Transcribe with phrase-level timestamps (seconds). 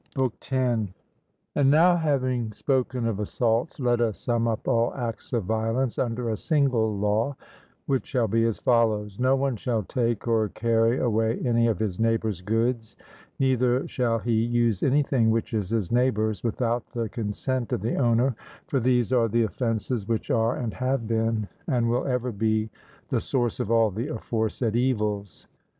[0.15, 0.89] BOOK X.
[1.53, 6.27] And now having spoken of assaults, let us sum up all acts of violence under
[6.31, 7.35] a single law,
[7.85, 11.99] which shall be as follows: No one shall take or carry away any of his
[11.99, 12.97] neighbour's goods,
[13.37, 18.35] neither shall he use anything which is his neighbour's without the consent of the owner;
[18.67, 22.71] for these are the offences which are and have been, and will ever be,
[23.09, 25.45] the source of all the aforesaid evils.